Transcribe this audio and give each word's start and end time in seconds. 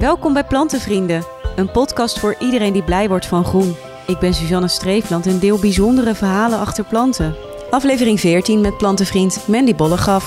Welkom 0.00 0.32
bij 0.32 0.44
Plantenvrienden, 0.44 1.24
een 1.56 1.70
podcast 1.70 2.18
voor 2.18 2.36
iedereen 2.38 2.72
die 2.72 2.82
blij 2.82 3.08
wordt 3.08 3.26
van 3.26 3.44
groen. 3.44 3.74
Ik 4.06 4.18
ben 4.18 4.34
Suzanne 4.34 4.68
Streefland 4.68 5.26
en 5.26 5.38
deel 5.38 5.58
bijzondere 5.58 6.14
verhalen 6.14 6.58
achter 6.58 6.84
planten. 6.84 7.36
Aflevering 7.70 8.20
14 8.20 8.60
met 8.60 8.76
plantenvriend 8.76 9.48
Mandy 9.48 9.74
Bollegaf. 9.74 10.24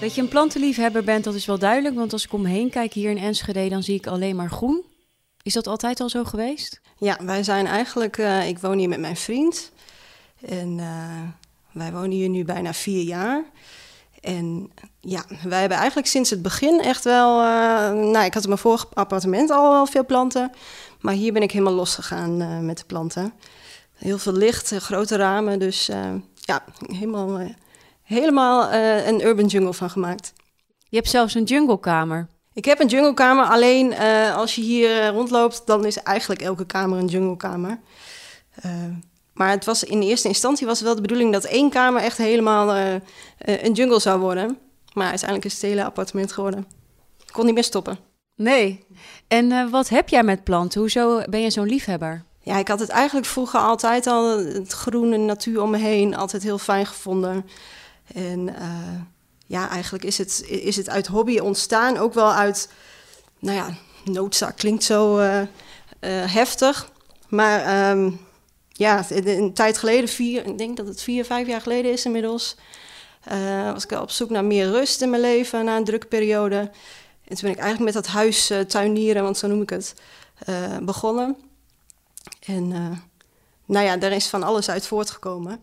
Dat 0.00 0.14
je 0.14 0.20
een 0.20 0.28
plantenliefhebber 0.28 1.04
bent, 1.04 1.24
dat 1.24 1.34
is 1.34 1.46
wel 1.46 1.58
duidelijk, 1.58 1.94
want 1.94 2.12
als 2.12 2.24
ik 2.24 2.32
om 2.32 2.42
me 2.42 2.48
heen 2.48 2.70
kijk 2.70 2.92
hier 2.92 3.10
in 3.10 3.18
Enschede, 3.18 3.68
dan 3.68 3.82
zie 3.82 3.94
ik 3.94 4.06
alleen 4.06 4.36
maar 4.36 4.50
groen. 4.50 4.84
Is 5.42 5.52
dat 5.52 5.66
altijd 5.66 6.00
al 6.00 6.08
zo 6.08 6.24
geweest? 6.24 6.80
Ja, 6.98 7.18
wij 7.22 7.42
zijn 7.42 7.66
eigenlijk, 7.66 8.16
uh, 8.16 8.48
ik 8.48 8.58
woon 8.58 8.78
hier 8.78 8.88
met 8.88 9.00
mijn 9.00 9.16
vriend. 9.16 9.72
En 10.48 10.78
uh, 10.78 11.20
wij 11.72 11.92
wonen 11.92 12.10
hier 12.10 12.28
nu 12.28 12.44
bijna 12.44 12.72
vier 12.72 13.02
jaar. 13.02 13.44
En 14.20 14.70
ja, 15.00 15.24
wij 15.42 15.60
hebben 15.60 15.78
eigenlijk 15.78 16.08
sinds 16.08 16.30
het 16.30 16.42
begin 16.42 16.80
echt 16.80 17.04
wel. 17.04 17.40
Uh, 17.40 17.46
nou, 17.90 18.24
ik 18.24 18.34
had 18.34 18.42
in 18.42 18.48
mijn 18.48 18.60
vorige 18.60 18.86
appartement 18.92 19.50
al 19.50 19.70
wel 19.70 19.86
veel 19.86 20.04
planten. 20.04 20.50
Maar 21.00 21.14
hier 21.14 21.32
ben 21.32 21.42
ik 21.42 21.50
helemaal 21.52 21.74
losgegaan 21.74 22.42
uh, 22.42 22.58
met 22.58 22.78
de 22.78 22.84
planten. 22.84 23.32
Heel 23.94 24.18
veel 24.18 24.32
licht, 24.32 24.76
grote 24.76 25.16
ramen. 25.16 25.58
Dus 25.58 25.88
uh, 25.88 26.14
ja, 26.34 26.64
helemaal, 26.86 27.40
helemaal 28.02 28.72
een 29.06 29.24
urban 29.24 29.46
jungle 29.46 29.74
van 29.74 29.90
gemaakt. 29.90 30.32
Je 30.88 30.96
hebt 30.96 31.08
zelfs 31.08 31.34
een 31.34 31.44
junglekamer. 31.44 32.28
Ik 32.52 32.64
heb 32.64 32.80
een 32.80 32.86
junglekamer, 32.86 33.44
alleen 33.44 33.98
als 34.34 34.54
je 34.54 34.60
hier 34.60 35.06
rondloopt, 35.06 35.62
dan 35.66 35.84
is 35.84 35.96
eigenlijk 35.96 36.40
elke 36.40 36.66
kamer 36.66 36.98
een 36.98 37.06
junglekamer. 37.06 37.80
Maar 39.36 39.50
het 39.50 39.64
was 39.64 39.84
in 39.84 40.02
eerste 40.02 40.28
instantie 40.28 40.66
was 40.66 40.80
wel 40.80 40.94
de 40.94 41.00
bedoeling 41.00 41.32
dat 41.32 41.44
één 41.44 41.70
kamer 41.70 42.02
echt 42.02 42.16
helemaal 42.16 42.76
uh, 42.76 42.94
een 43.38 43.72
jungle 43.72 44.00
zou 44.00 44.20
worden. 44.20 44.58
Maar 44.92 45.08
uiteindelijk 45.08 45.48
is 45.48 45.52
het 45.52 45.62
hele 45.62 45.84
appartement 45.84 46.32
geworden. 46.32 46.66
Ik 47.26 47.32
kon 47.32 47.44
niet 47.44 47.54
meer 47.54 47.64
stoppen. 47.64 47.98
Nee. 48.34 48.84
En 49.28 49.50
uh, 49.50 49.70
wat 49.70 49.88
heb 49.88 50.08
jij 50.08 50.22
met 50.22 50.44
planten? 50.44 50.80
Hoezo 50.80 51.22
ben 51.28 51.40
je 51.40 51.50
zo'n 51.50 51.66
liefhebber? 51.66 52.24
Ja, 52.40 52.56
ik 52.56 52.68
had 52.68 52.80
het 52.80 52.88
eigenlijk 52.88 53.26
vroeger 53.26 53.60
altijd 53.60 54.06
al, 54.06 54.38
het 54.38 54.72
groene 54.72 55.16
natuur 55.16 55.62
om 55.62 55.70
me 55.70 55.78
heen, 55.78 56.16
altijd 56.16 56.42
heel 56.42 56.58
fijn 56.58 56.86
gevonden. 56.86 57.46
En 58.14 58.48
uh, 58.48 59.00
ja, 59.46 59.68
eigenlijk 59.68 60.04
is 60.04 60.18
het, 60.18 60.44
is 60.48 60.76
het 60.76 60.88
uit 60.88 61.06
hobby 61.06 61.38
ontstaan. 61.38 61.96
Ook 61.96 62.14
wel 62.14 62.32
uit, 62.32 62.68
nou 63.38 63.56
ja, 63.56 63.68
noodzaak 64.04 64.56
klinkt 64.56 64.84
zo 64.84 65.18
heftig. 66.26 66.90
Maar... 67.28 67.90
Um, 67.90 68.24
ja, 68.76 69.04
een 69.08 69.52
tijd 69.52 69.78
geleden, 69.78 70.08
vier, 70.08 70.46
ik 70.46 70.58
denk 70.58 70.76
dat 70.76 70.86
het 70.86 71.02
vier, 71.02 71.24
vijf 71.24 71.46
jaar 71.46 71.60
geleden 71.60 71.92
is 71.92 72.04
inmiddels, 72.04 72.56
uh, 73.32 73.72
was 73.72 73.84
ik 73.84 73.90
op 73.90 74.10
zoek 74.10 74.30
naar 74.30 74.44
meer 74.44 74.70
rust 74.70 75.02
in 75.02 75.10
mijn 75.10 75.22
leven 75.22 75.64
na 75.64 75.76
een 75.76 75.84
drukke 75.84 76.06
periode. 76.06 76.56
En 77.24 77.36
toen 77.36 77.40
ben 77.40 77.50
ik 77.50 77.58
eigenlijk 77.58 77.94
met 77.94 78.04
dat 78.04 78.12
huis 78.12 78.50
uh, 78.50 78.60
tuinieren, 78.60 79.22
want 79.22 79.38
zo 79.38 79.46
noem 79.46 79.62
ik 79.62 79.70
het, 79.70 79.94
uh, 80.48 80.78
begonnen. 80.78 81.36
En 82.46 82.68
nou 83.66 83.84
ja, 83.84 83.96
daar 83.96 84.12
is 84.12 84.26
van 84.26 84.42
alles 84.42 84.68
uit 84.68 84.86
voortgekomen. 84.86 85.60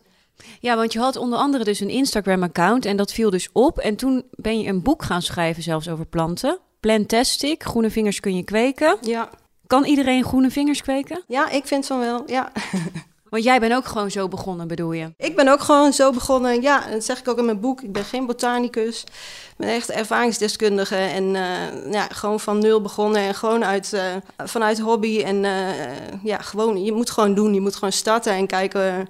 Ja, 0.59 0.75
want 0.75 0.93
je 0.93 0.99
had 0.99 1.15
onder 1.15 1.39
andere 1.39 1.63
dus 1.63 1.79
een 1.79 1.89
Instagram-account 1.89 2.85
en 2.85 2.97
dat 2.97 3.11
viel 3.11 3.29
dus 3.29 3.49
op. 3.51 3.79
En 3.79 3.95
toen 3.95 4.23
ben 4.31 4.59
je 4.59 4.69
een 4.69 4.81
boek 4.81 5.03
gaan 5.03 5.21
schrijven 5.21 5.63
zelfs 5.63 5.89
over 5.89 6.05
planten. 6.05 6.59
Plantastic, 6.79 7.63
groene 7.63 7.89
vingers 7.89 8.19
kun 8.19 8.35
je 8.35 8.43
kweken. 8.43 8.97
Ja. 9.01 9.29
Kan 9.73 9.85
iedereen 9.85 10.23
groene 10.23 10.51
vingers 10.51 10.81
kweken? 10.81 11.23
Ja, 11.27 11.49
ik 11.49 11.67
vind 11.67 11.85
van 11.85 11.99
wel, 11.99 12.23
ja. 12.25 12.51
Want 13.29 13.43
jij 13.43 13.59
bent 13.59 13.73
ook 13.73 13.85
gewoon 13.85 14.11
zo 14.11 14.27
begonnen, 14.27 14.67
bedoel 14.67 14.91
je? 14.91 15.13
Ik 15.17 15.35
ben 15.35 15.47
ook 15.47 15.59
gewoon 15.59 15.93
zo 15.93 16.11
begonnen. 16.11 16.61
Ja, 16.61 16.87
dat 16.91 17.03
zeg 17.03 17.19
ik 17.19 17.27
ook 17.27 17.37
in 17.37 17.45
mijn 17.45 17.59
boek. 17.59 17.81
Ik 17.81 17.91
ben 17.91 18.03
geen 18.03 18.25
botanicus. 18.25 19.01
Ik 19.01 19.53
ben 19.57 19.69
echt 19.69 19.89
ervaringsdeskundige. 19.89 20.95
En 20.95 21.23
uh, 21.23 21.91
ja, 21.91 22.07
gewoon 22.07 22.39
van 22.39 22.59
nul 22.59 22.81
begonnen. 22.81 23.21
En 23.21 23.35
gewoon 23.35 23.65
uit, 23.65 23.91
uh, 23.93 24.01
vanuit 24.37 24.79
hobby. 24.79 25.21
En 25.21 25.43
uh, 25.43 26.23
ja, 26.23 26.37
gewoon, 26.37 26.83
je 26.83 26.91
moet 26.91 27.09
gewoon 27.09 27.33
doen. 27.33 27.53
Je 27.53 27.61
moet 27.61 27.75
gewoon 27.75 27.91
starten 27.91 28.33
en 28.33 28.47
kijken 28.47 29.09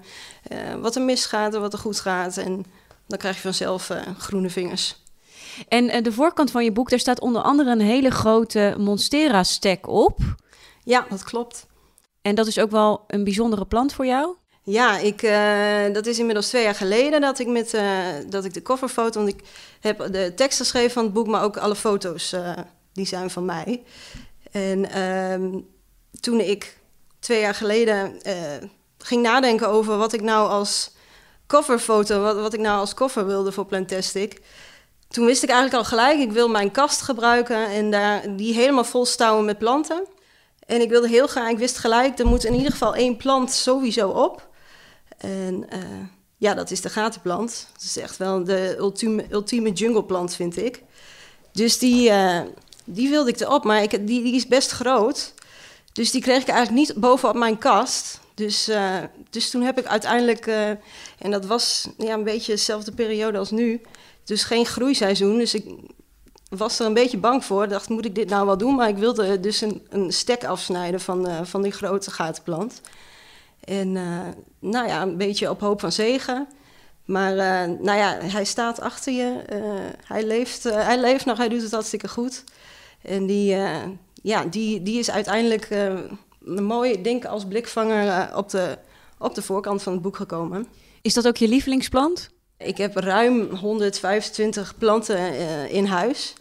wat 0.81 0.95
er 0.95 1.02
misgaat 1.02 1.53
en 1.53 1.62
wat 1.62 1.73
er 1.73 1.79
goed 1.79 2.00
gaat. 2.00 2.38
En 2.38 2.66
dan 3.07 3.18
krijg 3.18 3.35
je 3.35 3.41
vanzelf 3.41 3.90
groene 4.18 4.50
vingers. 4.50 5.03
En 5.68 6.03
de 6.03 6.12
voorkant 6.12 6.52
van 6.52 6.63
je 6.63 6.72
boek, 6.72 6.90
daar 6.90 7.00
staat 7.00 7.19
onder 7.19 7.41
andere 7.41 7.72
een 7.72 7.81
hele 7.81 8.12
grote 8.12 8.75
Monstera-stek 8.78 9.88
op. 9.88 10.19
Ja, 10.83 11.05
dat 11.09 11.23
klopt. 11.23 11.66
En 12.21 12.35
dat 12.35 12.47
is 12.47 12.59
ook 12.59 12.71
wel 12.71 13.03
een 13.07 13.23
bijzondere 13.23 13.66
plant 13.66 13.94
voor 13.94 14.05
jou? 14.05 14.35
Ja, 14.63 14.97
ik, 14.97 15.21
uh, 15.21 15.94
dat 15.94 16.05
is 16.05 16.19
inmiddels 16.19 16.47
twee 16.47 16.63
jaar 16.63 16.75
geleden 16.75 17.21
dat 17.21 17.39
ik, 17.39 17.47
met, 17.47 17.73
uh, 17.73 18.05
dat 18.29 18.45
ik 18.45 18.53
de 18.53 18.61
coverfoto... 18.61 19.19
want 19.19 19.33
ik 19.33 19.43
heb 19.79 20.07
de 20.11 20.31
tekst 20.35 20.57
geschreven 20.57 20.91
van 20.91 21.03
het 21.03 21.13
boek... 21.13 21.27
maar 21.27 21.43
ook 21.43 21.57
alle 21.57 21.75
foto's, 21.75 22.33
uh, 22.33 22.51
die 22.93 23.05
zijn 23.05 23.29
van 23.29 23.45
mij. 23.45 23.83
En 24.51 24.91
ehm, 24.91 25.59
toen 26.19 26.39
ik 26.39 26.77
twee 27.19 27.39
jaar 27.39 27.55
geleden 27.55 28.22
ging 28.97 29.22
nadenken 29.22 29.67
over... 29.67 29.97
wat 29.97 30.13
ik 30.13 30.22
nou 30.22 30.49
als 30.49 30.91
coverfoto... 31.47 32.22
wat, 32.22 32.35
wat 32.35 32.53
ik 32.53 32.59
nou 32.59 32.79
als 32.79 32.93
cover 32.93 33.25
wilde 33.25 33.51
voor 33.51 33.66
Plantastic... 33.66 34.41
toen 35.07 35.25
wist 35.25 35.43
ik 35.43 35.49
eigenlijk 35.49 35.83
al 35.83 35.89
gelijk... 35.89 36.19
ik 36.19 36.31
wil 36.31 36.49
mijn 36.49 36.72
kast 36.72 37.01
gebruiken 37.01 37.67
en 37.67 37.91
daar, 37.91 38.35
die 38.35 38.53
helemaal 38.53 38.83
vol 38.83 39.05
stouwen 39.05 39.45
met 39.45 39.57
planten... 39.57 40.07
En 40.66 40.81
ik 40.81 40.90
wilde 40.90 41.07
heel 41.07 41.28
graag, 41.28 41.50
ik 41.50 41.57
wist 41.57 41.78
gelijk, 41.78 42.19
er 42.19 42.28
moet 42.28 42.46
in 42.46 42.53
ieder 42.53 42.72
geval 42.72 42.96
één 42.96 43.18
plant 43.18 43.51
sowieso 43.51 44.09
op. 44.09 44.50
En 45.18 45.66
uh, 45.74 45.79
ja, 46.38 46.53
dat 46.53 46.72
is 46.72 46.81
de 46.81 46.90
gatenplant. 46.90 47.68
Dat 47.74 47.81
is 47.84 47.97
echt 47.97 48.18
wel 48.18 48.44
de 48.44 48.75
ultieme, 49.29 49.72
jungleplant, 49.72 50.35
vind 50.35 50.57
ik. 50.57 50.84
Dus 51.52 51.78
die, 51.78 52.09
uh, 52.09 52.41
die 52.85 53.09
wilde 53.09 53.29
ik 53.29 53.40
erop, 53.40 53.63
maar 53.63 53.84
ik, 53.84 54.07
die, 54.07 54.23
die 54.23 54.35
is 54.35 54.47
best 54.47 54.72
groot. 54.72 55.34
Dus 55.94 56.12
die 56.12 56.22
kreeg 56.22 56.41
ik 56.41 56.47
eigenlijk 56.47 56.88
niet 56.88 57.00
bovenop 57.00 57.35
mijn 57.35 57.57
kast. 57.57 58.19
Dus, 58.34 58.69
uh, 58.69 58.97
dus 59.29 59.50
toen 59.50 59.62
heb 59.62 59.79
ik 59.79 59.85
uiteindelijk, 59.85 60.46
en 61.18 61.31
dat 61.31 61.46
was 61.46 61.88
ja, 61.97 62.13
een 62.13 62.23
beetje 62.23 62.52
dezelfde 62.52 62.91
periode 62.91 63.38
als 63.38 63.52
nu, 63.52 63.81
dus 64.23 64.44
geen 64.44 64.66
groeiseizoen. 64.66 65.38
Dus 65.38 65.53
ik 65.53 65.66
was 66.58 66.80
er 66.80 66.86
een 66.86 66.94
beetje 66.94 67.18
bang 67.18 67.46
voor. 67.46 67.68
Dacht, 67.68 67.90
moet 67.90 68.06
ik 68.06 68.16
dit 68.16 68.30
nou 68.30 68.46
wel 68.46 68.58
doen? 68.58 68.75
Maar 68.75 68.90
ik 68.90 68.97
wilde 68.97 69.40
dus 69.40 69.62
een, 69.62 69.81
een 69.90 70.12
stek 70.12 70.46
afsnijden 70.46 71.00
van, 71.00 71.30
uh, 71.30 71.40
van 71.44 71.62
die 71.62 71.72
grote 71.72 72.12
gatenplant. 72.12 72.81
En 73.64 73.96
uh, 73.96 74.19
nou 74.59 74.88
ja, 74.88 75.02
een 75.02 75.18
beetje 75.18 75.50
op 75.50 75.59
hoop 75.59 75.80
van 75.80 75.91
zegen. 75.91 76.47
Maar 77.06 77.31
uh, 77.31 77.78
nou 77.80 77.97
ja, 77.97 78.18
hij 78.22 78.46
staat 78.46 78.80
achter 78.80 79.14
je. 79.14 79.41
hij, 80.03 80.25
leeft, 80.25 80.64
hij 80.64 81.00
leeft 81.00 81.25
nog, 81.25 81.38
hij 81.38 81.50
doet 81.50 81.62
het 81.62 81.72
hartstikke 81.72 82.08
goed. 82.08 82.44
En 83.02 83.25
die, 83.25 83.56
ja, 84.14 84.46
die, 84.46 84.84
die 84.84 85.00
is 85.00 85.12
uiteindelijk 85.12 85.68
een 86.46 86.64
mooi, 86.64 87.02
denk 87.02 87.25
als 87.25 87.46
blikvanger 87.46 88.35
op, 88.35 88.50
de, 88.50 88.78
op 89.18 89.35
de 89.35 89.41
voorkant 89.41 89.84
van 89.84 89.94
het 89.94 90.02
boek 90.02 90.16
gekomen. 90.16 90.68
Is 91.02 91.14
dat 91.14 91.28
ook 91.28 91.38
je 91.38 91.47
lievelingsplant? 91.47 92.30
Ik 92.58 92.78
heb 92.78 92.96
ruim 92.96 93.56
125 93.56 94.78
planten 94.78 95.40
in 95.70 95.85
huis. 95.85 96.34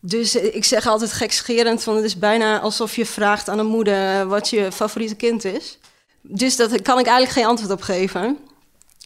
Dus 0.00 0.34
eh, 0.34 0.54
ik 0.54 0.64
zeg 0.64 0.86
altijd 0.86 1.12
gekscherend, 1.12 1.82
van 1.82 1.96
het 1.96 2.04
is 2.04 2.18
bijna 2.18 2.60
alsof 2.60 2.96
je 2.96 3.06
vraagt 3.06 3.48
aan 3.48 3.58
een 3.58 3.66
moeder 3.66 4.26
wat 4.26 4.48
je 4.48 4.72
favoriete 4.72 5.14
kind 5.14 5.44
is. 5.44 5.78
Dus 6.20 6.56
daar 6.56 6.68
kan 6.82 6.98
ik 6.98 7.06
eigenlijk 7.06 7.30
geen 7.30 7.46
antwoord 7.46 7.72
op 7.72 7.82
geven. 7.82 8.38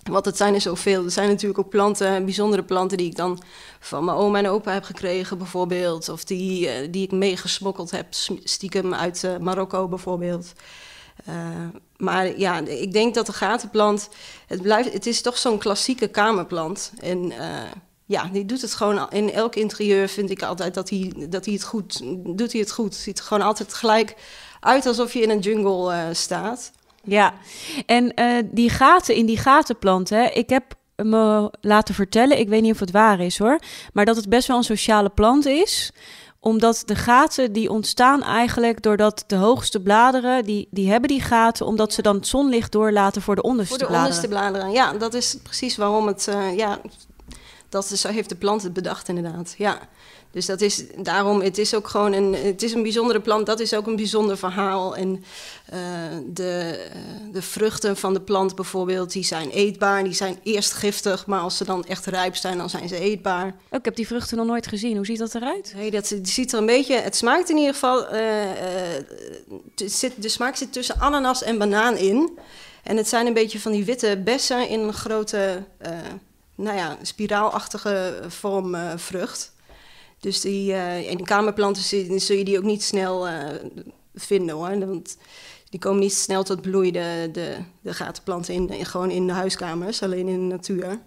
Want 0.02 0.24
het 0.24 0.36
zijn 0.36 0.54
er 0.54 0.60
zoveel. 0.60 1.04
Er 1.04 1.10
zijn 1.10 1.28
natuurlijk 1.28 1.58
ook 1.58 1.68
planten, 1.68 2.24
bijzondere 2.24 2.62
planten 2.62 2.96
die 2.96 3.06
ik 3.06 3.16
dan 3.16 3.42
van 3.80 4.04
mijn 4.04 4.16
oma 4.16 4.38
en 4.38 4.48
opa 4.48 4.72
heb 4.72 4.84
gekregen 4.84 5.38
bijvoorbeeld. 5.38 6.08
Of 6.08 6.24
die, 6.24 6.66
uh, 6.66 6.88
die 6.90 7.04
ik 7.04 7.12
meegesmokkeld 7.12 7.90
heb, 7.90 8.06
stiekem 8.44 8.94
uit 8.94 9.38
Marokko 9.40 9.88
bijvoorbeeld. 9.88 10.52
Maar 11.96 12.38
ja, 12.38 12.58
ik 12.58 12.92
denk 12.92 13.14
dat 13.14 13.26
de 13.26 13.32
gatenplant, 13.32 14.08
het, 14.46 14.62
blijft, 14.62 14.92
het 14.92 15.06
is 15.06 15.22
toch 15.22 15.38
zo'n 15.38 15.58
klassieke 15.58 16.08
kamerplant. 16.08 16.92
En 17.00 17.32
ja, 18.12 18.28
die 18.32 18.44
doet 18.44 18.60
het 18.60 18.74
gewoon 18.74 19.10
in 19.10 19.32
elk 19.32 19.54
interieur, 19.54 20.08
vind 20.08 20.30
ik 20.30 20.42
altijd 20.42 20.74
dat 20.74 20.90
hij, 20.90 21.12
dat 21.28 21.44
hij 21.44 21.54
het 21.54 21.64
goed 21.64 22.00
doet. 22.36 22.52
Hij 22.52 22.60
het 22.60 22.72
goed. 22.72 22.94
Ziet 22.94 23.18
er 23.18 23.24
gewoon 23.24 23.46
altijd 23.46 23.74
gelijk 23.74 24.16
uit 24.60 24.86
alsof 24.86 25.12
je 25.12 25.20
in 25.20 25.30
een 25.30 25.38
jungle 25.38 25.94
uh, 25.94 26.02
staat. 26.12 26.72
Ja, 27.04 27.34
en 27.86 28.12
uh, 28.20 28.42
die 28.50 28.70
gaten 28.70 29.14
in 29.14 29.26
die 29.26 29.38
gatenplanten, 29.38 30.36
ik 30.36 30.48
heb 30.48 30.74
me 30.96 31.52
laten 31.60 31.94
vertellen, 31.94 32.38
ik 32.38 32.48
weet 32.48 32.62
niet 32.62 32.72
of 32.72 32.80
het 32.80 32.90
waar 32.90 33.20
is 33.20 33.38
hoor, 33.38 33.58
maar 33.92 34.04
dat 34.04 34.16
het 34.16 34.28
best 34.28 34.48
wel 34.48 34.56
een 34.56 34.62
sociale 34.62 35.08
plant 35.08 35.46
is 35.46 35.92
omdat 36.42 36.82
de 36.86 36.94
gaten 36.94 37.52
die 37.52 37.70
ontstaan 37.70 38.22
eigenlijk 38.22 38.82
doordat 38.82 39.24
de 39.26 39.36
hoogste 39.36 39.80
bladeren, 39.80 40.44
die, 40.44 40.68
die 40.70 40.90
hebben 40.90 41.08
die 41.08 41.20
gaten, 41.20 41.66
omdat 41.66 41.92
ze 41.92 42.02
dan 42.02 42.16
het 42.16 42.26
zonlicht 42.26 42.72
doorlaten 42.72 43.22
voor 43.22 43.34
de 43.34 43.42
onderste 43.42 43.76
bladeren. 43.76 44.12
Voor 44.12 44.20
de 44.22 44.36
onderste 44.36 44.60
bladeren, 44.60 44.70
ja. 44.70 44.98
Dat 44.98 45.14
is 45.14 45.36
precies 45.42 45.76
waarom 45.76 46.06
het, 46.06 46.26
uh, 46.28 46.56
ja, 46.56 46.78
dat 47.72 47.90
is, 47.90 48.02
heeft 48.02 48.28
de 48.28 48.34
plant 48.34 48.62
het 48.62 48.72
bedacht 48.72 49.08
inderdaad, 49.08 49.54
ja. 49.58 49.88
Dus 50.30 50.46
dat 50.46 50.60
is 50.60 50.84
daarom, 50.96 51.40
het 51.40 51.58
is 51.58 51.74
ook 51.74 51.88
gewoon 51.88 52.12
een, 52.12 52.34
het 52.34 52.62
is 52.62 52.72
een 52.72 52.82
bijzondere 52.82 53.20
plant, 53.20 53.46
dat 53.46 53.60
is 53.60 53.74
ook 53.74 53.86
een 53.86 53.96
bijzonder 53.96 54.38
verhaal. 54.38 54.96
En 54.96 55.24
uh, 55.72 55.78
de, 56.26 56.88
uh, 56.88 57.32
de 57.32 57.42
vruchten 57.42 57.96
van 57.96 58.14
de 58.14 58.20
plant 58.20 58.54
bijvoorbeeld, 58.54 59.12
die 59.12 59.24
zijn 59.24 59.50
eetbaar. 59.50 60.04
Die 60.04 60.12
zijn 60.12 60.38
eerst 60.42 60.72
giftig, 60.72 61.26
maar 61.26 61.40
als 61.40 61.56
ze 61.56 61.64
dan 61.64 61.84
echt 61.84 62.06
rijp 62.06 62.36
zijn, 62.36 62.58
dan 62.58 62.70
zijn 62.70 62.88
ze 62.88 62.98
eetbaar. 62.98 63.46
Oh, 63.46 63.78
ik 63.78 63.84
heb 63.84 63.96
die 63.96 64.06
vruchten 64.06 64.36
nog 64.36 64.46
nooit 64.46 64.66
gezien. 64.66 64.96
Hoe 64.96 65.06
ziet 65.06 65.18
dat 65.18 65.34
eruit? 65.34 65.72
Nee, 65.76 65.90
dat 65.90 66.14
ziet 66.22 66.52
er 66.52 66.58
een 66.58 66.66
beetje, 66.66 66.94
het 66.94 67.16
smaakt 67.16 67.50
in 67.50 67.56
ieder 67.56 67.72
geval, 67.72 68.14
uh, 68.14 68.20
zit, 69.74 70.12
de 70.22 70.28
smaak 70.28 70.56
zit 70.56 70.72
tussen 70.72 71.00
ananas 71.00 71.42
en 71.42 71.58
banaan 71.58 71.96
in. 71.96 72.38
En 72.82 72.96
het 72.96 73.08
zijn 73.08 73.26
een 73.26 73.34
beetje 73.34 73.60
van 73.60 73.72
die 73.72 73.84
witte 73.84 74.20
bessen 74.24 74.68
in 74.68 74.80
een 74.80 74.92
grote, 74.92 75.62
nou 76.54 76.76
ja, 76.76 76.98
spiraalachtige 77.02 78.22
vorm 78.28 78.76
vrucht. 78.96 79.52
Dus 80.22 80.40
die, 80.40 80.72
uh, 80.72 81.10
in 81.10 81.16
de 81.16 81.24
kamerplanten 81.24 81.82
zul 82.20 82.36
je 82.36 82.44
die 82.44 82.58
ook 82.58 82.64
niet 82.64 82.82
snel 82.82 83.28
uh, 83.28 83.48
vinden 84.14 84.54
hoor. 84.54 84.78
Want 84.78 85.16
die 85.70 85.80
komen 85.80 86.00
niet 86.00 86.14
snel 86.14 86.42
tot 86.42 86.60
bloei, 86.60 86.90
de, 86.90 87.28
de, 87.32 87.56
de 87.80 87.94
gatenplanten, 87.94 88.54
in, 88.54 88.70
in, 88.70 88.86
gewoon 88.86 89.10
in 89.10 89.26
de 89.26 89.32
huiskamers, 89.32 90.02
alleen 90.02 90.28
in 90.28 90.48
de 90.48 90.54
natuur. 90.54 91.00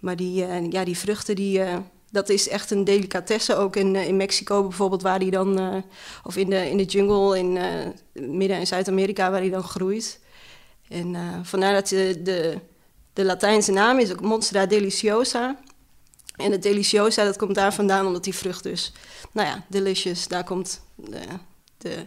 Maar 0.00 0.16
die, 0.16 0.46
uh, 0.46 0.70
ja, 0.70 0.84
die 0.84 0.98
vruchten, 0.98 1.36
die, 1.36 1.60
dat 2.10 2.28
is 2.28 2.48
echt 2.48 2.70
een 2.70 2.84
delicatesse. 2.84 3.56
Ook 3.56 3.76
in, 3.76 3.96
in 3.96 4.16
Mexico 4.16 4.62
bijvoorbeeld, 4.62 5.02
waar 5.02 5.18
die 5.18 5.30
dan, 5.30 5.82
of 6.24 6.36
in 6.36 6.50
de, 6.50 6.70
in 6.70 6.76
de 6.76 6.84
jungle 6.84 7.38
in 7.38 7.52
Midden- 8.12 8.58
en 8.58 8.66
Zuid-Amerika, 8.66 9.30
waar 9.30 9.40
die 9.40 9.50
dan 9.50 9.62
groeit. 9.62 10.20
En 10.88 11.16
vandaar 11.42 11.72
dat 11.72 11.88
de, 11.88 12.20
de, 12.22 12.58
de 13.20 13.26
Latijnse 13.26 13.72
naam 13.72 13.98
is 13.98 14.12
ook 14.12 14.20
Monstera 14.20 14.66
deliciosa. 14.66 15.56
En 16.36 16.52
het 16.52 16.62
deliciosa, 16.62 17.24
dat 17.24 17.36
komt 17.36 17.54
daar 17.54 17.74
vandaan 17.74 18.06
omdat 18.06 18.24
die 18.24 18.34
vrucht 18.34 18.62
dus, 18.62 18.92
nou 19.32 19.48
ja, 19.48 19.64
delicious, 19.68 20.28
daar 20.28 20.44
komt 20.44 20.80
de, 20.94 21.20
de, 21.78 22.02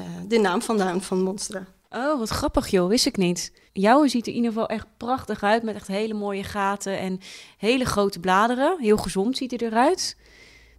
uh, 0.00 0.06
de 0.28 0.38
naam 0.38 0.62
vandaan 0.62 1.02
van 1.02 1.22
Monstera. 1.22 1.66
Oh, 1.90 2.18
wat 2.18 2.28
grappig 2.28 2.68
joh, 2.68 2.88
wist 2.88 3.06
ik 3.06 3.16
niet. 3.16 3.52
Jouwe 3.72 4.08
ziet 4.08 4.26
er 4.26 4.32
in 4.32 4.36
ieder 4.36 4.52
geval 4.52 4.68
echt 4.68 4.86
prachtig 4.96 5.42
uit 5.42 5.62
met 5.62 5.74
echt 5.74 5.86
hele 5.86 6.14
mooie 6.14 6.44
gaten 6.44 6.98
en 6.98 7.20
hele 7.56 7.84
grote 7.84 8.20
bladeren. 8.20 8.76
Heel 8.80 8.96
gezond 8.96 9.36
ziet 9.36 9.50
hij 9.50 9.68
eruit. 9.68 10.16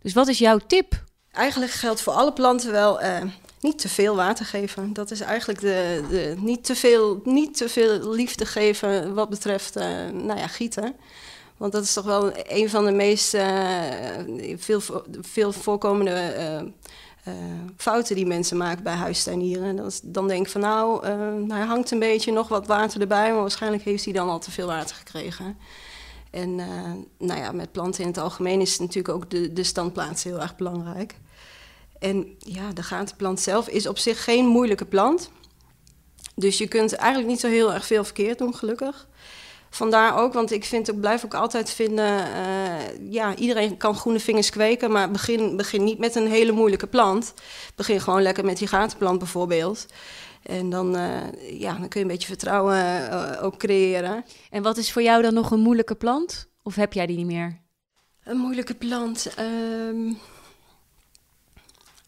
Dus 0.01 0.13
wat 0.13 0.27
is 0.27 0.37
jouw 0.37 0.57
tip? 0.67 1.03
Eigenlijk 1.31 1.71
geldt 1.71 2.01
voor 2.01 2.13
alle 2.13 2.33
planten 2.33 2.71
wel 2.71 3.03
uh, 3.03 3.21
niet 3.61 3.79
te 3.79 3.89
veel 3.89 4.15
water 4.15 4.45
geven. 4.45 4.93
Dat 4.93 5.11
is 5.11 5.19
eigenlijk 5.19 5.59
de, 5.59 6.03
de 6.09 6.35
niet, 6.37 6.63
te 6.63 6.75
veel, 6.75 7.21
niet 7.23 7.57
te 7.57 7.69
veel 7.69 8.09
liefde 8.09 8.45
geven 8.45 9.13
wat 9.13 9.29
betreft 9.29 9.77
uh, 9.77 9.83
nou 10.09 10.39
ja, 10.39 10.47
gieten. 10.47 10.95
Want 11.57 11.71
dat 11.71 11.83
is 11.83 11.93
toch 11.93 12.05
wel 12.05 12.31
een 12.47 12.69
van 12.69 12.85
de 12.85 12.91
meest 12.91 13.33
uh, 13.33 13.43
veel, 14.57 14.81
veel 15.21 15.51
voorkomende 15.51 16.33
uh, 17.27 17.33
fouten 17.77 18.15
die 18.15 18.25
mensen 18.25 18.57
maken 18.57 18.83
bij 18.83 18.93
huistuinieren. 18.93 19.91
Dan 20.03 20.27
denk 20.27 20.45
ik 20.45 20.51
van 20.51 20.61
nou, 20.61 21.07
hij 21.53 21.65
hangt 21.65 21.91
een 21.91 21.99
beetje 21.99 22.31
nog 22.31 22.47
wat 22.47 22.67
water 22.67 23.01
erbij, 23.01 23.31
maar 23.31 23.41
waarschijnlijk 23.41 23.83
heeft 23.83 24.03
hij 24.03 24.13
dan 24.13 24.29
al 24.29 24.39
te 24.39 24.51
veel 24.51 24.67
water 24.67 24.95
gekregen. 24.95 25.57
En 26.31 26.55
nou 27.17 27.39
ja, 27.39 27.51
met 27.51 27.71
planten 27.71 28.01
in 28.01 28.07
het 28.07 28.17
algemeen 28.17 28.61
is 28.61 28.79
natuurlijk 28.79 29.15
ook 29.15 29.29
de, 29.29 29.53
de 29.53 29.63
standplaats 29.63 30.23
heel 30.23 30.41
erg 30.41 30.55
belangrijk. 30.55 31.15
En 32.01 32.35
ja, 32.37 32.73
de 32.73 32.83
gatenplant 32.83 33.39
zelf 33.39 33.67
is 33.67 33.87
op 33.87 33.97
zich 33.97 34.23
geen 34.23 34.45
moeilijke 34.45 34.85
plant. 34.85 35.31
Dus 36.35 36.57
je 36.57 36.67
kunt 36.67 36.93
eigenlijk 36.93 37.29
niet 37.29 37.39
zo 37.39 37.47
heel 37.47 37.73
erg 37.73 37.85
veel 37.85 38.03
verkeerd 38.03 38.37
doen, 38.37 38.55
gelukkig 38.55 39.07
vandaar 39.75 40.17
ook, 40.17 40.33
want 40.33 40.51
ik 40.51 40.65
vind, 40.65 40.89
ik 40.89 40.99
blijf 40.99 41.25
ook 41.25 41.33
altijd 41.33 41.69
vinden, 41.69 42.27
uh, 42.27 43.11
ja, 43.11 43.35
iedereen 43.35 43.77
kan 43.77 43.95
groene 43.95 44.19
vingers 44.19 44.49
kweken, 44.49 44.91
maar 44.91 45.11
begin, 45.11 45.57
begin 45.57 45.83
niet 45.83 45.97
met 45.97 46.15
een 46.15 46.27
hele 46.27 46.51
moeilijke 46.51 46.87
plant. 46.87 47.33
Begin 47.75 48.01
gewoon 48.01 48.21
lekker 48.21 48.45
met 48.45 48.57
die 48.57 48.67
gatenplant 48.67 49.19
bijvoorbeeld. 49.19 49.85
En 50.43 50.69
dan, 50.69 50.95
uh, 50.95 51.59
ja, 51.59 51.73
dan 51.73 51.87
kun 51.87 51.99
je 51.99 52.05
een 52.05 52.11
beetje 52.11 52.27
vertrouwen 52.27 52.77
uh, 52.77 53.43
ook 53.43 53.57
creëren. 53.57 54.25
En 54.49 54.63
wat 54.63 54.77
is 54.77 54.91
voor 54.91 55.01
jou 55.01 55.21
dan 55.21 55.33
nog 55.33 55.51
een 55.51 55.59
moeilijke 55.59 55.95
plant? 55.95 56.49
Of 56.63 56.75
heb 56.75 56.93
jij 56.93 57.05
die 57.05 57.17
niet 57.17 57.25
meer? 57.25 57.61
Een 58.23 58.37
moeilijke 58.37 58.75
plant? 58.75 59.33
Um, 59.39 60.17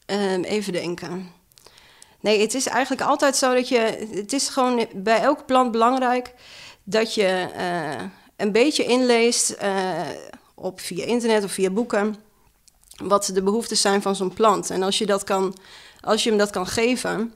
um, 0.06 0.44
even 0.44 0.74
denken. 0.74 1.32
Nee, 2.20 2.42
het 2.42 2.54
is 2.54 2.68
eigenlijk 2.68 3.02
altijd 3.02 3.36
zo 3.36 3.54
dat 3.54 3.68
je... 3.68 4.08
Het 4.14 4.34
is 4.34 4.48
gewoon 4.50 4.88
bij 4.94 5.20
elke 5.20 5.44
plant 5.44 5.72
belangrijk 5.72 6.34
dat 6.84 7.14
je 7.14 7.48
uh, 7.58 8.02
een 8.36 8.52
beetje 8.52 8.84
inleest 8.86 9.56
uh, 9.62 10.02
op 10.56 10.80
via 10.80 11.06
internet 11.06 11.44
of 11.44 11.52
via 11.52 11.70
boeken 11.70 12.16
wat 12.98 13.30
de 13.34 13.44
behoeftes 13.44 13.82
zijn 13.82 14.02
van 14.02 14.16
zo'n 14.16 14.34
plant. 14.34 14.70
En 14.70 14.84
als 14.84 14.98
je, 14.98 15.06
dat 15.06 15.24
kan, 15.24 15.56
als 16.02 16.24
je 16.24 16.30
hem 16.30 16.38
dat 16.38 16.50
kan 16.50 16.68
geven, 16.68 17.34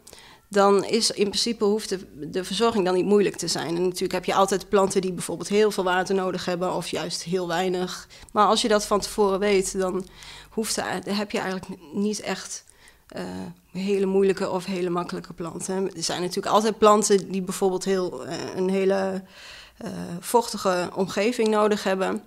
dan 0.49 0.83
is 0.83 1.11
in 1.11 1.27
principe 1.27 1.63
hoeft 1.63 1.89
de, 1.89 2.29
de, 2.29 2.43
verzorging 2.43 2.85
dan 2.85 2.93
niet 2.93 3.05
moeilijk 3.05 3.35
te 3.35 3.47
zijn. 3.47 3.75
En 3.75 3.83
natuurlijk 3.83 4.13
heb 4.13 4.25
je 4.25 4.33
altijd 4.33 4.69
planten 4.69 5.01
die 5.01 5.13
bijvoorbeeld 5.13 5.49
heel 5.49 5.71
veel 5.71 5.83
water 5.83 6.15
nodig 6.15 6.45
hebben 6.45 6.73
of 6.73 6.87
juist 6.87 7.23
heel 7.23 7.47
weinig. 7.47 8.07
Maar 8.31 8.45
als 8.45 8.61
je 8.61 8.67
dat 8.67 8.85
van 8.85 8.99
tevoren 8.99 9.39
weet, 9.39 9.79
dan 9.79 10.07
hoeft 10.49 10.75
heb 11.05 11.31
je 11.31 11.39
eigenlijk 11.39 11.81
niet 11.93 12.19
echt 12.19 12.63
uh, 13.15 13.21
hele 13.71 14.05
moeilijke 14.05 14.49
of 14.49 14.65
hele 14.65 14.89
makkelijke 14.89 15.33
planten. 15.33 15.95
Er 15.95 16.03
zijn 16.03 16.21
natuurlijk 16.21 16.55
altijd 16.55 16.77
planten 16.77 17.31
die 17.31 17.41
bijvoorbeeld 17.41 17.85
heel, 17.85 18.25
uh, 18.25 18.33
een 18.55 18.69
hele 18.69 19.23
uh, 19.85 19.91
vochtige 20.19 20.89
omgeving 20.95 21.47
nodig 21.47 21.83
hebben. 21.83 22.23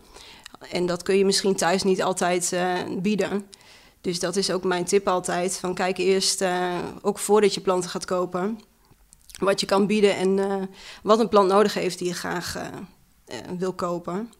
En 0.70 0.86
dat 0.86 1.02
kun 1.02 1.16
je 1.16 1.24
misschien 1.24 1.56
thuis 1.56 1.82
niet 1.82 2.02
altijd 2.02 2.56
bieden. 2.98 3.46
Dus 4.00 4.18
dat 4.18 4.36
is 4.36 4.50
ook 4.50 4.64
mijn 4.64 4.84
tip 4.84 5.08
altijd. 5.08 5.56
Van 5.56 5.74
kijk 5.74 5.98
eerst, 5.98 6.44
ook 7.02 7.18
voordat 7.18 7.54
je 7.54 7.60
planten 7.60 7.90
gaat 7.90 8.04
kopen, 8.04 8.60
wat 9.38 9.60
je 9.60 9.66
kan 9.66 9.86
bieden 9.86 10.16
en 10.16 10.68
wat 11.02 11.20
een 11.20 11.28
plant 11.28 11.48
nodig 11.48 11.74
heeft 11.74 11.98
die 11.98 12.08
je 12.08 12.14
graag 12.14 12.56
wil 13.58 13.72
kopen. 13.72 14.32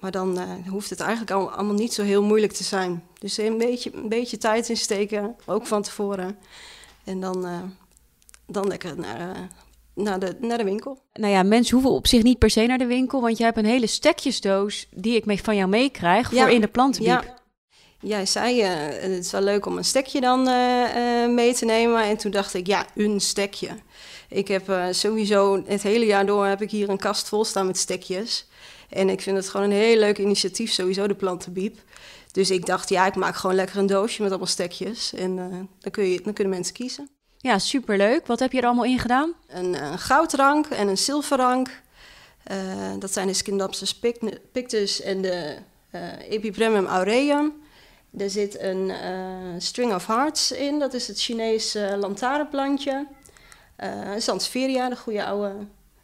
Maar 0.00 0.10
dan 0.10 0.38
hoeft 0.68 0.90
het 0.90 1.00
eigenlijk 1.00 1.30
allemaal 1.30 1.74
niet 1.74 1.94
zo 1.94 2.02
heel 2.02 2.22
moeilijk 2.22 2.52
te 2.52 2.64
zijn. 2.64 3.02
Dus 3.18 3.38
een 3.38 3.58
beetje, 3.58 3.94
een 3.94 4.08
beetje 4.08 4.38
tijd 4.38 4.68
insteken, 4.68 5.36
ook 5.46 5.66
van 5.66 5.82
tevoren. 5.82 6.38
En 7.04 7.20
dan, 7.20 7.46
dan 8.46 8.66
lekker 8.66 8.98
naar, 8.98 9.48
naar, 9.94 10.18
de, 10.18 10.36
naar 10.40 10.58
de 10.58 10.64
winkel. 10.64 10.98
Nou 11.12 11.32
ja, 11.32 11.42
mensen 11.42 11.74
hoeven 11.74 11.94
op 11.94 12.06
zich 12.06 12.22
niet 12.22 12.38
per 12.38 12.50
se 12.50 12.66
naar 12.66 12.78
de 12.78 12.86
winkel, 12.86 13.20
want 13.20 13.38
je 13.38 13.44
hebt 13.44 13.56
een 13.56 13.64
hele 13.64 13.86
stekjesdoos 13.86 14.88
die 14.90 15.16
ik 15.16 15.24
mee, 15.24 15.42
van 15.42 15.56
jou 15.56 15.68
meekrijg 15.68 16.30
ja. 16.30 16.42
voor 16.42 16.54
in 16.54 16.60
de 16.60 16.68
plantenbiep. 16.68 17.22
Ja. 17.22 17.35
Jij 18.00 18.26
zei, 18.26 18.62
het 18.62 19.24
is 19.24 19.30
wel 19.30 19.40
leuk 19.40 19.66
om 19.66 19.76
een 19.76 19.84
stekje 19.84 20.20
dan 20.20 20.42
mee 21.34 21.54
te 21.54 21.64
nemen. 21.64 22.02
En 22.02 22.16
toen 22.16 22.30
dacht 22.30 22.54
ik, 22.54 22.66
ja, 22.66 22.86
een 22.94 23.20
stekje. 23.20 23.68
Ik 24.28 24.48
heb 24.48 24.72
sowieso 24.90 25.62
het 25.66 25.82
hele 25.82 26.06
jaar 26.06 26.26
door 26.26 26.46
heb 26.46 26.62
ik 26.62 26.70
hier 26.70 26.88
een 26.88 26.98
kast 26.98 27.28
vol 27.28 27.44
staan 27.44 27.66
met 27.66 27.78
stekjes. 27.78 28.46
En 28.88 29.08
ik 29.08 29.20
vind 29.20 29.36
het 29.36 29.48
gewoon 29.48 29.66
een 29.66 29.76
heel 29.76 29.98
leuk 29.98 30.18
initiatief, 30.18 30.72
sowieso 30.72 31.06
de 31.06 31.14
plantenbiep. 31.14 31.78
Dus 32.32 32.50
ik 32.50 32.66
dacht, 32.66 32.88
ja, 32.88 33.06
ik 33.06 33.14
maak 33.14 33.36
gewoon 33.36 33.56
lekker 33.56 33.78
een 33.78 33.86
doosje 33.86 34.22
met 34.22 34.30
allemaal 34.30 34.48
stekjes. 34.48 35.14
En 35.14 35.36
uh, 35.36 35.44
dan, 35.80 35.90
kun 35.90 36.04
je, 36.04 36.20
dan 36.22 36.32
kunnen 36.32 36.54
mensen 36.54 36.74
kiezen. 36.74 37.08
Ja, 37.38 37.58
superleuk. 37.58 38.26
Wat 38.26 38.38
heb 38.38 38.52
je 38.52 38.58
er 38.58 38.64
allemaal 38.64 38.84
in 38.84 38.98
gedaan? 38.98 39.32
Een, 39.46 39.82
een 39.82 39.98
goudrank 39.98 40.66
en 40.66 40.88
een 40.88 40.98
zilverrank. 40.98 41.82
Uh, 42.50 42.56
dat 42.98 43.12
zijn 43.12 43.26
de 43.26 43.32
Scindapsus 43.32 44.00
pictus 44.52 45.00
en 45.00 45.22
de 45.22 45.56
uh, 45.94 46.00
Epipremum 46.28 46.86
aureum. 46.86 47.52
Er 48.16 48.30
zit 48.30 48.60
een 48.60 48.92
string 49.58 49.94
of 49.94 50.06
hearts 50.06 50.52
in. 50.52 50.78
Dat 50.78 50.94
is 50.94 51.08
het 51.08 51.20
Chinese 51.20 51.96
lantaarnplantje. 51.98 53.06
Sansevieria, 54.18 54.88
de 54.88 54.96
goede 54.96 55.24
oude 55.24 55.52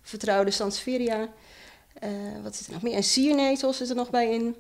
vertrouwde 0.03 0.51
Sansevieria. 0.51 1.29
Wat 2.43 2.57
zit 2.57 2.67
er 2.67 2.73
nog 2.73 2.83
meer? 2.83 2.95
En 2.95 3.03
siernetels 3.03 3.77
zit 3.77 3.89
er 3.89 3.97
nog 3.97 4.11
bij 4.11 4.31
in. 4.31 4.57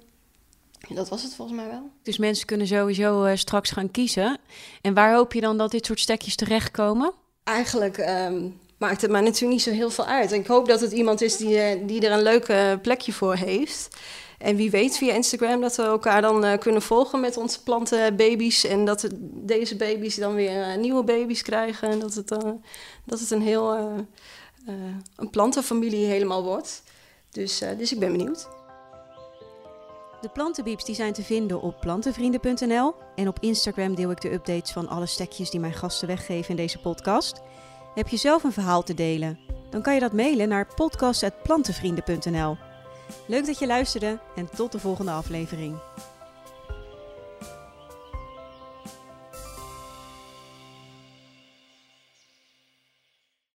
Dat 0.88 1.08
was 1.08 1.22
het 1.22 1.34
volgens 1.34 1.56
mij 1.56 1.66
wel. 1.66 1.90
Dus 2.02 2.18
mensen 2.18 2.46
kunnen 2.46 2.66
sowieso 2.66 3.24
uh, 3.24 3.36
straks 3.36 3.70
gaan 3.70 3.90
kiezen. 3.90 4.38
En 4.80 4.94
waar 4.94 5.14
hoop 5.14 5.32
je 5.32 5.40
dan 5.40 5.58
dat 5.58 5.70
dit 5.70 5.86
soort 5.86 6.00
stekjes 6.00 6.36
terechtkomen? 6.36 7.12
Eigenlijk 7.44 7.98
um, 7.98 8.60
maakt 8.76 9.02
het 9.02 9.10
mij 9.10 9.20
natuurlijk 9.20 9.52
niet 9.52 9.62
zo 9.62 9.70
heel 9.70 9.90
veel 9.90 10.06
uit. 10.06 10.32
En 10.32 10.40
ik 10.40 10.46
hoop 10.46 10.68
dat 10.68 10.80
het 10.80 10.92
iemand 10.92 11.20
is 11.20 11.36
die, 11.36 11.84
die 11.84 12.06
er 12.06 12.12
een 12.12 12.22
leuk 12.22 12.80
plekje 12.82 13.12
voor 13.12 13.34
heeft. 13.34 13.88
En 14.42 14.56
wie 14.56 14.70
weet 14.70 14.96
via 14.96 15.12
Instagram 15.12 15.60
dat 15.60 15.76
we 15.76 15.82
elkaar 15.82 16.22
dan 16.22 16.58
kunnen 16.58 16.82
volgen 16.82 17.20
met 17.20 17.36
onze 17.36 17.62
plantenbaby's. 17.62 18.64
En 18.64 18.84
dat 18.84 19.08
deze 19.22 19.76
baby's 19.76 20.16
dan 20.16 20.34
weer 20.34 20.78
nieuwe 20.78 21.04
baby's 21.04 21.42
krijgen. 21.42 21.88
En 21.88 21.98
dat 21.98 22.14
het, 22.14 22.28
dat 23.04 23.20
het 23.20 23.30
een 23.30 23.42
heel 23.42 23.72
een 25.16 25.30
plantenfamilie 25.30 26.06
helemaal 26.06 26.44
wordt. 26.44 26.82
Dus, 27.30 27.58
dus 27.78 27.92
ik 27.92 27.98
ben 27.98 28.12
benieuwd. 28.12 28.48
De 30.22 30.28
plantenbieps 30.28 30.84
die 30.84 30.94
zijn 30.94 31.12
te 31.12 31.22
vinden 31.22 31.60
op 31.60 31.80
plantenvrienden.nl 31.80 32.94
en 33.14 33.28
op 33.28 33.38
Instagram 33.40 33.94
deel 33.94 34.10
ik 34.10 34.20
de 34.20 34.32
updates 34.32 34.72
van 34.72 34.88
alle 34.88 35.06
stekjes 35.06 35.50
die 35.50 35.60
mijn 35.60 35.72
gasten 35.72 36.08
weggeven 36.08 36.50
in 36.50 36.56
deze 36.56 36.78
podcast. 36.78 37.40
Heb 37.94 38.08
je 38.08 38.16
zelf 38.16 38.44
een 38.44 38.52
verhaal 38.52 38.82
te 38.82 38.94
delen? 38.94 39.38
Dan 39.70 39.82
kan 39.82 39.94
je 39.94 40.00
dat 40.00 40.12
mailen 40.12 40.48
naar 40.48 40.74
podcast.plantenvrienden.nl. 40.74 42.71
Leuk 43.26 43.46
dat 43.46 43.58
je 43.58 43.66
luisterde 43.66 44.18
en 44.36 44.48
tot 44.56 44.72
de 44.72 44.78
volgende 44.78 45.10
aflevering. 45.10 45.76